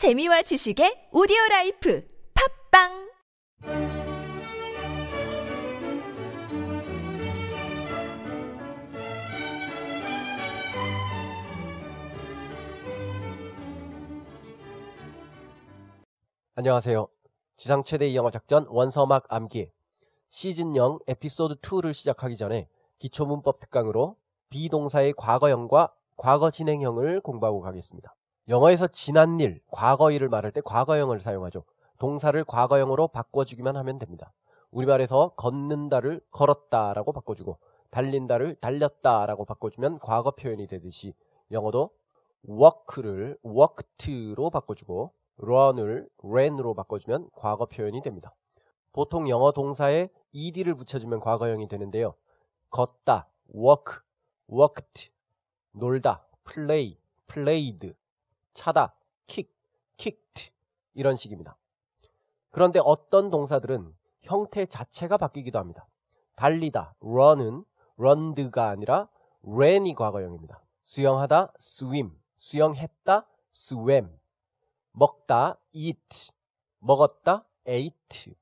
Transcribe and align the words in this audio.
재미와 0.00 0.40
지식의 0.40 1.10
오디오 1.12 1.36
life 1.50 2.02
팟빵 2.72 3.12
안녕하세요. 16.54 17.06
지상 17.56 17.84
최대 17.84 18.06
의 18.06 18.16
영어 18.16 18.30
작전 18.30 18.64
원서막 18.70 19.26
암기 19.28 19.70
시즌 20.30 20.74
0 20.76 21.00
에피소드 21.08 21.56
2를 21.56 21.92
시작하기 21.92 22.38
전에 22.38 22.70
기초 22.98 23.26
문법 23.26 23.60
특강으로 23.60 24.16
be동사의 24.48 25.12
과거형과 25.18 25.92
과거 26.16 26.50
진행형을 26.50 27.20
공부하고 27.20 27.60
가겠습니다. 27.60 28.16
영어에서 28.50 28.88
지난 28.88 29.38
일, 29.38 29.60
과거 29.70 30.10
일을 30.10 30.28
말할 30.28 30.50
때 30.50 30.60
과거형을 30.60 31.20
사용하죠. 31.20 31.62
동사를 32.00 32.42
과거형으로 32.42 33.06
바꿔주기만 33.06 33.76
하면 33.76 34.00
됩니다. 34.00 34.32
우리말에서 34.72 35.34
걷는다를 35.36 36.20
걸었다라고 36.32 37.12
바꿔주고 37.12 37.58
달린다를 37.90 38.56
달렸다라고 38.56 39.44
바꿔주면 39.44 40.00
과거 40.00 40.32
표현이 40.32 40.66
되듯이 40.66 41.14
영어도 41.52 41.90
walk를 42.48 43.38
walked로 43.44 44.50
바꿔주고 44.50 45.12
run을 45.38 46.08
ran으로 46.24 46.74
바꿔주면 46.74 47.30
과거 47.36 47.66
표현이 47.66 48.00
됩니다. 48.00 48.34
보통 48.92 49.28
영어 49.28 49.52
동사에 49.52 50.08
ed를 50.32 50.74
붙여주면 50.74 51.20
과거형이 51.20 51.68
되는데요. 51.68 52.14
걷다, 52.70 53.28
walk, 53.54 54.00
walked, 54.52 55.12
놀다, 55.70 56.26
play, 56.44 56.98
played, 57.28 57.94
차다, 58.60 58.94
kick, 59.26 59.50
kicked 59.96 60.52
이런 60.92 61.16
식입니다. 61.16 61.56
그런데 62.50 62.78
어떤 62.84 63.30
동사들은 63.30 63.96
형태 64.20 64.66
자체가 64.66 65.16
바뀌기도 65.16 65.58
합니다. 65.58 65.88
달리다, 66.36 66.94
run은 67.00 67.64
runned가 67.96 68.68
아니라 68.68 69.08
ran이 69.46 69.94
과거형입니다. 69.94 70.62
수영하다, 70.82 71.54
swim, 71.58 72.10
수영했다, 72.36 73.26
swam, 73.50 74.10
먹다, 74.92 75.58
eat, 75.72 76.30
먹었다, 76.80 77.46
ate 77.66 78.34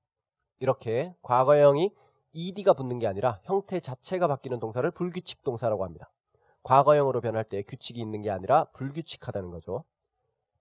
이렇게 0.59 1.15
과거형이 1.23 1.95
ed가 2.33 2.73
붙는 2.73 2.99
게 2.99 3.07
아니라 3.07 3.39
형태 3.45 3.79
자체가 3.79 4.27
바뀌는 4.27 4.59
동사를 4.59 4.91
불규칙 4.91 5.45
동사라고 5.45 5.85
합니다. 5.85 6.11
과거형으로 6.65 7.21
변할 7.21 7.45
때 7.45 7.63
규칙이 7.63 8.01
있는 8.01 8.21
게 8.23 8.31
아니라 8.31 8.65
불규칙하다는 8.73 9.51
거죠. 9.51 9.85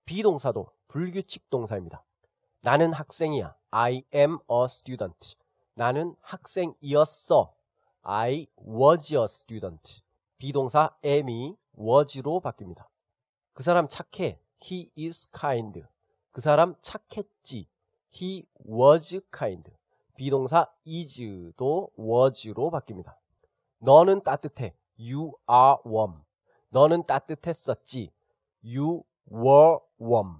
비동사도 0.07 0.71
불규칙 0.87 1.49
동사입니다. 1.49 2.01
나는 2.61 2.93
학생이야. 2.93 3.57
I 3.71 4.03
am 4.15 4.39
a 4.49 4.63
student. 4.63 5.35
나는 5.73 6.15
학생이었어. 6.21 7.53
I 8.03 8.47
was 8.65 9.13
a 9.13 9.23
student. 9.25 10.01
비동사 10.37 10.95
am이 11.03 11.57
was로 11.77 12.39
바뀝니다. 12.39 12.87
그 13.51 13.63
사람 13.63 13.89
착해. 13.89 14.39
He 14.63 14.89
is 14.97 15.29
kind. 15.37 15.83
그 16.31 16.39
사람 16.39 16.75
착했지. 16.81 17.67
He 18.15 18.45
was 18.65 19.19
kind. 19.37 19.69
비동사 20.15 20.71
is도 20.85 21.91
was로 21.99 22.71
바뀝니다. 22.71 23.17
너는 23.79 24.23
따뜻해. 24.23 24.73
You 24.97 25.33
are 25.51 25.79
warm. 25.85 26.21
너는 26.69 27.05
따뜻했었지. 27.05 28.09
You 28.63 29.03
warm. 29.31 30.37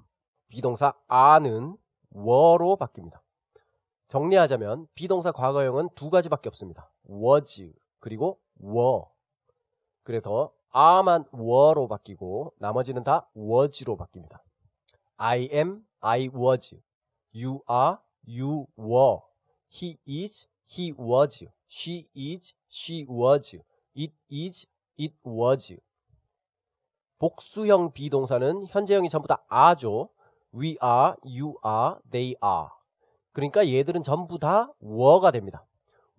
비동사 0.50 0.94
are는 1.12 1.78
were로 2.16 2.78
바뀝니다. 2.78 3.22
정리하자면 4.08 4.88
비동사 4.96 5.32
과거형은 5.32 5.90
두 5.96 6.10
가지밖에 6.10 6.50
없습니다. 6.50 6.92
was 7.10 7.74
그리고 8.00 8.40
were. 8.62 9.04
그래서 10.04 10.54
are만 10.76 11.26
were로 11.34 11.88
바뀌고 11.88 12.54
나머지는 12.60 13.04
다 13.04 13.30
was로 13.36 13.98
바뀝니다. 13.98 14.42
I 15.18 15.50
am, 15.52 15.84
I 16.00 16.30
was. 16.34 16.76
You 17.34 17.62
are, 17.70 17.98
you 18.26 18.68
were. 18.78 19.20
He 19.70 19.98
is, 20.08 20.48
he 20.70 20.94
was. 20.98 21.44
She 21.68 22.08
is, 22.16 22.54
she 22.70 23.06
was. 23.10 23.58
It 23.96 24.14
is, 24.32 24.68
it 24.98 25.14
was. 25.26 25.76
복수형 27.20 27.94
비동사는 27.94 28.68
현재형이 28.68 29.10
전부 29.10 29.28
다 29.28 29.44
are죠. 29.52 30.10
We 30.54 30.78
are, 30.84 31.16
you 31.24 31.56
are, 31.66 31.96
they 32.12 32.36
are. 32.44 32.70
그러니까 33.34 33.68
얘들은 33.68 34.04
전부 34.04 34.40
다 34.40 34.72
were가 34.82 35.32
됩니다. 35.32 35.66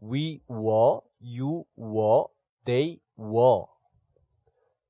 We 0.03 0.41
were, 0.51 1.01
you 1.21 1.65
were, 1.77 2.25
they 2.65 3.01
were. 3.19 3.65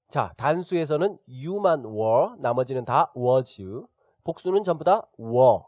자, 0.09 0.33
단수에서는 0.37 1.19
you만 1.29 1.85
were, 1.85 2.35
나머지는 2.39 2.85
다 2.85 3.13
was. 3.17 3.63
복수는 4.25 4.65
전부 4.65 4.85
다 4.85 5.09
were. 5.19 5.61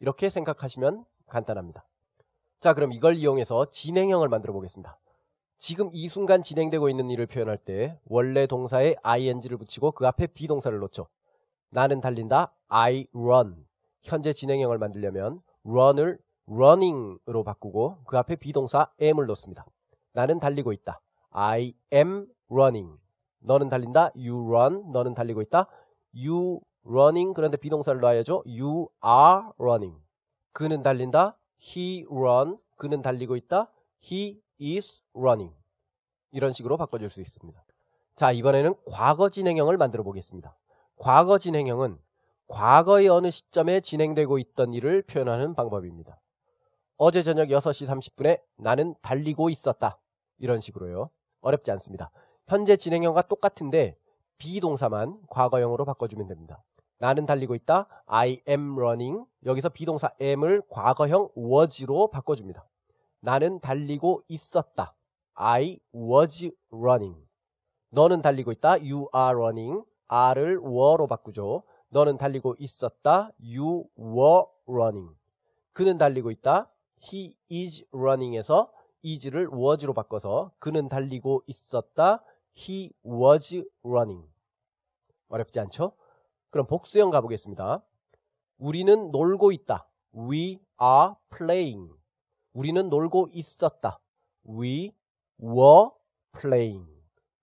이렇게 0.00 0.30
생각하시면 0.30 1.04
간단합니다. 1.26 1.84
자, 2.60 2.74
그럼 2.74 2.92
이걸 2.92 3.14
이용해서 3.16 3.70
진행형을 3.70 4.28
만들어 4.28 4.52
보겠습니다. 4.52 4.98
지금 5.60 5.90
이 5.92 6.08
순간 6.08 6.42
진행되고 6.42 6.88
있는 6.88 7.10
일을 7.10 7.26
표현할 7.26 7.58
때 7.58 8.00
원래 8.06 8.46
동사에 8.46 8.94
ing를 9.02 9.58
붙이고 9.58 9.92
그 9.92 10.06
앞에 10.06 10.28
비동사를 10.28 10.76
놓죠. 10.78 11.06
나는 11.68 12.00
달린다. 12.00 12.54
I 12.68 13.08
run. 13.14 13.66
현재 14.00 14.32
진행형을 14.32 14.78
만들려면 14.78 15.42
run을 15.66 16.18
running으로 16.48 17.44
바꾸고 17.44 17.98
그 18.06 18.16
앞에 18.16 18.36
비동사 18.36 18.90
am을 19.02 19.26
넣습니다. 19.26 19.66
나는 20.14 20.40
달리고 20.40 20.72
있다. 20.72 21.02
I 21.28 21.74
am 21.92 22.26
running. 22.50 22.96
너는 23.40 23.68
달린다. 23.68 24.12
You 24.16 24.42
run. 24.48 24.90
너는 24.92 25.12
달리고 25.12 25.42
있다. 25.42 25.66
You 26.16 26.60
running. 26.86 27.34
그런데 27.34 27.58
비동사를 27.58 28.00
놔야죠. 28.00 28.44
You 28.46 28.88
are 29.04 29.50
running. 29.58 30.00
그는 30.52 30.82
달린다. 30.82 31.36
He 31.60 32.06
run. 32.10 32.56
그는 32.76 33.02
달리고 33.02 33.36
있다. 33.36 33.70
He 34.02 34.40
is 34.60 35.02
running. 35.14 35.54
이런 36.32 36.52
식으로 36.52 36.76
바꿔줄 36.76 37.10
수 37.10 37.20
있습니다. 37.20 37.64
자, 38.16 38.32
이번에는 38.32 38.74
과거 38.86 39.28
진행형을 39.28 39.76
만들어 39.78 40.02
보겠습니다. 40.02 40.56
과거 40.96 41.38
진행형은 41.38 41.98
과거의 42.48 43.08
어느 43.08 43.30
시점에 43.30 43.80
진행되고 43.80 44.38
있던 44.38 44.74
일을 44.74 45.02
표현하는 45.02 45.54
방법입니다. 45.54 46.20
어제 46.96 47.22
저녁 47.22 47.48
6시 47.48 47.86
30분에 47.86 48.42
나는 48.56 48.94
달리고 49.00 49.48
있었다. 49.48 49.98
이런 50.38 50.60
식으로요. 50.60 51.10
어렵지 51.40 51.70
않습니다. 51.70 52.10
현재 52.46 52.76
진행형과 52.76 53.22
똑같은데 53.22 53.96
비동사만 54.38 55.20
과거형으로 55.28 55.84
바꿔주면 55.84 56.26
됩니다. 56.26 56.62
나는 56.98 57.24
달리고 57.24 57.54
있다. 57.54 57.86
I 58.06 58.42
am 58.48 58.76
running. 58.76 59.24
여기서 59.46 59.70
비동사 59.70 60.10
am을 60.20 60.62
과거형 60.68 61.30
was로 61.36 62.10
바꿔줍니다. 62.10 62.66
나는 63.20 63.60
달리고 63.60 64.22
있었다. 64.28 64.94
I 65.34 65.78
was 65.94 66.50
running. 66.70 67.16
너는 67.90 68.22
달리고 68.22 68.52
있다. 68.52 68.72
You 68.72 69.08
are 69.14 69.36
running. 69.36 69.84
R을 70.08 70.58
were로 70.58 71.06
바꾸죠. 71.06 71.62
너는 71.90 72.18
달리고 72.18 72.56
있었다. 72.58 73.30
You 73.42 73.84
were 73.98 74.44
running. 74.66 75.14
그는 75.72 75.98
달리고 75.98 76.30
있다. 76.30 76.70
He 77.02 77.36
is 77.50 77.86
running에서 77.92 78.72
is를 79.04 79.48
was로 79.52 79.94
바꿔서 79.94 80.52
그는 80.58 80.88
달리고 80.88 81.42
있었다. 81.46 82.22
He 82.56 82.92
was 83.04 83.64
running. 83.82 84.28
어렵지 85.28 85.60
않죠? 85.60 85.92
그럼 86.50 86.66
복수형 86.66 87.10
가보겠습니다. 87.10 87.82
우리는 88.58 89.10
놀고 89.10 89.52
있다. 89.52 89.88
We 90.14 90.60
are 90.82 91.14
playing. 91.36 91.99
우리는 92.52 92.88
놀고 92.88 93.28
있었다. 93.32 94.00
We 94.48 94.92
were 95.40 95.90
playing. 96.40 96.88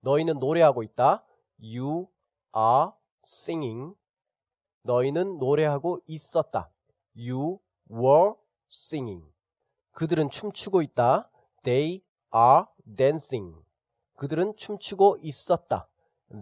너희는 0.00 0.38
노래하고 0.38 0.82
있다. 0.82 1.24
You 1.60 2.08
are 2.56 2.92
singing. 3.24 3.94
너희는 4.82 5.38
노래하고 5.38 6.00
있었다. 6.06 6.70
You 7.16 7.58
were 7.90 8.34
singing. 8.70 9.24
그들은 9.92 10.30
춤추고 10.30 10.82
있다. 10.82 11.30
They 11.64 12.02
are 12.34 12.64
dancing. 12.96 13.56
그들은 14.14 14.56
춤추고 14.56 15.18
있었다. 15.22 15.88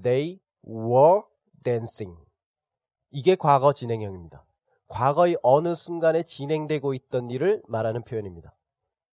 They 0.03 0.41
were 0.67 1.23
dancing. 1.63 2.19
이게 3.11 3.35
과거 3.37 3.73
진행형입니다. 3.73 4.46
과거의 4.89 5.37
어느 5.43 5.75
순간에 5.75 6.23
진행되고 6.23 6.95
있던 6.95 7.31
일을 7.31 7.63
말하는 7.67 8.03
표현입니다. 8.03 8.55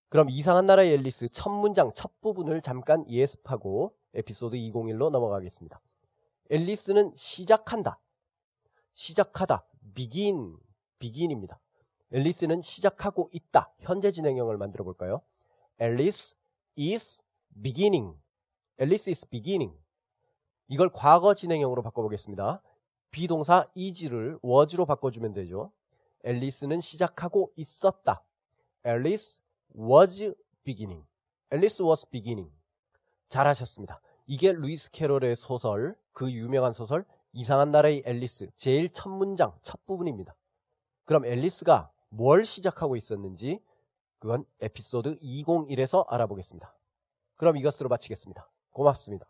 그럼 0.10 0.30
이상한 0.30 0.68
나라의 0.68 0.94
앨리스 0.94 1.30
첫 1.30 1.50
문장 1.50 1.92
첫 1.94 2.22
부분을 2.22 2.62
잠깐 2.62 3.10
예습하고 3.10 3.96
에피소드 4.14 4.56
201로 4.56 5.10
넘어가겠습니다. 5.10 5.81
앨리스는 6.52 7.14
시작한다. 7.16 8.00
시작하다. 8.94 9.66
begin, 9.96 10.56
begin입니다. 11.00 11.60
앨리스는 12.12 12.62
시작하고 12.62 13.30
있다. 13.34 13.74
현재 13.80 14.12
진행형을 14.12 14.58
만들어 14.58 14.84
볼까요? 14.84 15.22
Alice 15.81 16.38
is 16.78 17.24
beginning. 17.62 18.16
Alice 18.80 19.10
is 19.10 19.28
beginning. 19.28 19.76
이걸 20.68 20.90
과거 20.90 21.34
진행형으로 21.34 21.81
바꿔보겠습니다. 21.81 22.62
비동사 23.13 23.65
is를 23.77 24.38
was로 24.44 24.86
바꿔주면 24.86 25.33
되죠. 25.33 25.71
앨리스는 26.25 26.81
시작하고 26.81 27.54
있었다. 27.56 28.24
Alice 28.86 29.42
was 29.77 30.33
beginning. 30.63 31.06
Alice 31.54 31.86
was 31.86 32.10
beginning. 32.10 32.51
잘하셨습니다. 33.30 34.01
이게 34.25 34.51
루이스 34.51 34.92
캐롤의 34.92 35.36
소설, 35.36 35.95
그 36.12 36.31
유명한 36.31 36.74
소설 36.74 37.06
이상한 37.33 37.71
나라의 37.71 38.04
앨리스 38.06 38.50
제일 38.56 38.89
첫 38.89 39.10
문장, 39.10 39.54
첫 39.62 39.86
부분입니다. 39.86 40.36
그럼 41.06 41.25
앨리스가 41.25 41.92
뭘 42.09 42.45
시작하고 42.45 42.95
있었는지 42.95 43.59
그건 44.19 44.45
에피소드 44.59 45.18
201에서 45.19 46.06
알아보겠습니다. 46.09 46.75
그럼 47.36 47.57
이것으로 47.57 47.89
마치겠습니다. 47.89 48.50
고맙습니다. 48.71 49.27